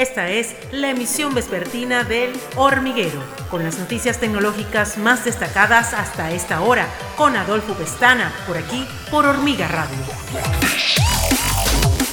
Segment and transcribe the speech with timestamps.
[0.00, 6.62] Esta es la emisión vespertina del Hormiguero, con las noticias tecnológicas más destacadas hasta esta
[6.62, 6.88] hora,
[7.18, 9.98] con Adolfo Pestana, por aquí, por Hormiga Radio.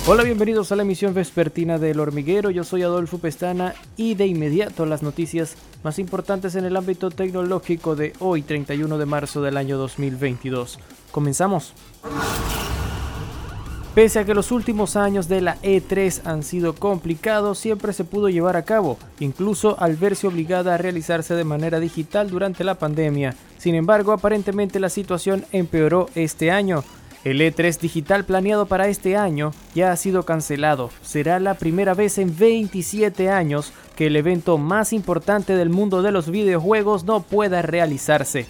[0.05, 2.49] Hola, bienvenidos a la emisión vespertina del Hormiguero.
[2.49, 7.95] Yo soy Adolfo Pestana y de inmediato las noticias más importantes en el ámbito tecnológico
[7.95, 10.77] de hoy, 31 de marzo del año 2022.
[11.11, 11.73] Comenzamos.
[13.97, 18.29] Pese a que los últimos años de la E3 han sido complicados, siempre se pudo
[18.29, 23.33] llevar a cabo, incluso al verse obligada a realizarse de manera digital durante la pandemia.
[23.57, 26.83] Sin embargo, aparentemente la situación empeoró este año.
[27.23, 30.91] El E3 digital planeado para este año ya ha sido cancelado.
[31.01, 36.11] Será la primera vez en 27 años que el evento más importante del mundo de
[36.11, 38.45] los videojuegos no pueda realizarse.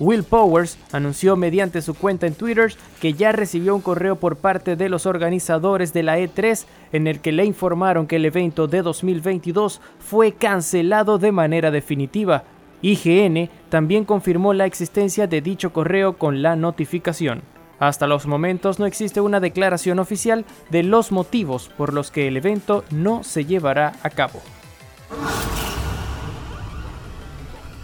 [0.00, 2.72] Will Powers anunció mediante su cuenta en Twitter
[3.02, 7.20] que ya recibió un correo por parte de los organizadores de la E3 en el
[7.20, 12.44] que le informaron que el evento de 2022 fue cancelado de manera definitiva.
[12.80, 17.42] IGN también confirmó la existencia de dicho correo con la notificación.
[17.78, 22.38] Hasta los momentos no existe una declaración oficial de los motivos por los que el
[22.38, 24.40] evento no se llevará a cabo.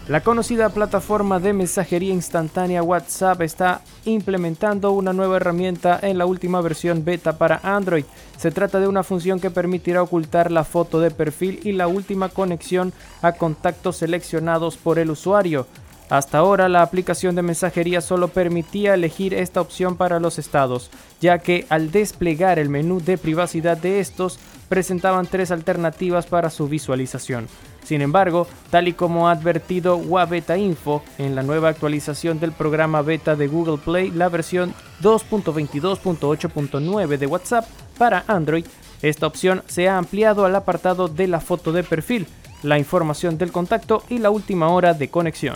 [0.08, 6.60] La conocida plataforma de mensajería instantánea WhatsApp está implementando una nueva herramienta en la última
[6.60, 8.04] versión beta para Android.
[8.36, 12.28] Se trata de una función que permitirá ocultar la foto de perfil y la última
[12.28, 15.66] conexión a contactos seleccionados por el usuario.
[16.08, 20.88] Hasta ahora la aplicación de mensajería solo permitía elegir esta opción para los estados,
[21.20, 26.68] ya que al desplegar el menú de privacidad de estos presentaban tres alternativas para su
[26.68, 27.48] visualización.
[27.86, 33.00] Sin embargo, tal y como ha advertido Wabeta Info en la nueva actualización del programa
[33.00, 37.64] beta de Google Play, la versión 2.22.8.9 de WhatsApp
[37.96, 38.66] para Android,
[39.02, 42.26] esta opción se ha ampliado al apartado de la foto de perfil,
[42.64, 45.54] la información del contacto y la última hora de conexión.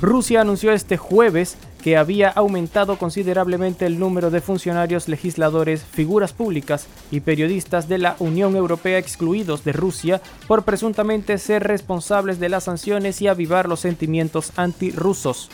[0.00, 6.86] Rusia anunció este jueves que había aumentado considerablemente el número de funcionarios, legisladores, figuras públicas
[7.10, 12.64] y periodistas de la Unión Europea excluidos de Rusia por presuntamente ser responsables de las
[12.64, 15.50] sanciones y avivar los sentimientos antirrusos.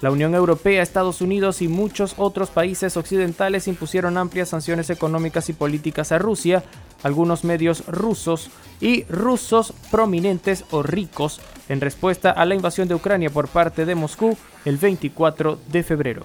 [0.00, 5.52] La Unión Europea, Estados Unidos y muchos otros países occidentales impusieron amplias sanciones económicas y
[5.52, 6.64] políticas a Rusia.
[7.02, 8.50] Algunos medios rusos
[8.80, 13.94] y rusos prominentes o ricos en respuesta a la invasión de Ucrania por parte de
[13.94, 16.24] Moscú el 24 de febrero.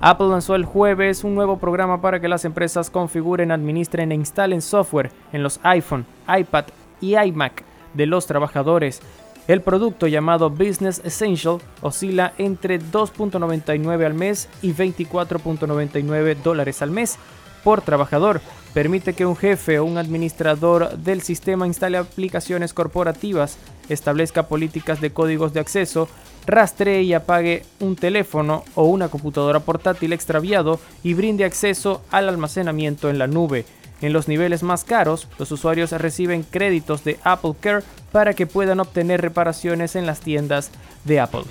[0.00, 4.60] Apple lanzó el jueves un nuevo programa para que las empresas configuren, administren e instalen
[4.60, 6.66] software en los iPhone, iPad
[7.00, 7.64] y iMac
[7.94, 9.00] de los trabajadores.
[9.48, 17.18] El producto llamado Business Essential oscila entre 2.99 al mes y 24.99 dólares al mes
[17.66, 18.40] por trabajador.
[18.74, 25.10] Permite que un jefe o un administrador del sistema instale aplicaciones corporativas, establezca políticas de
[25.10, 26.08] códigos de acceso,
[26.46, 33.10] rastree y apague un teléfono o una computadora portátil extraviado y brinde acceso al almacenamiento
[33.10, 33.64] en la nube.
[34.00, 37.82] En los niveles más caros, los usuarios reciben créditos de Apple Care
[38.12, 40.70] para que puedan obtener reparaciones en las tiendas
[41.04, 41.42] de Apple.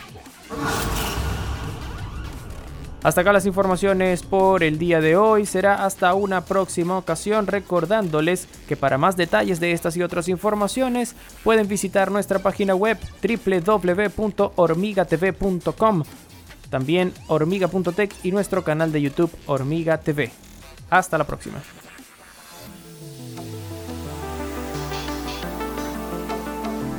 [3.06, 5.46] Hasta acá las informaciones por el día de hoy.
[5.46, 11.16] Será hasta una próxima ocasión recordándoles que para más detalles de estas y otras informaciones
[11.44, 16.04] pueden visitar nuestra página web www.hormigatv.com.
[16.72, 20.32] También hormiga.tech y nuestro canal de YouTube Hormiga TV.
[20.90, 21.62] Hasta la próxima.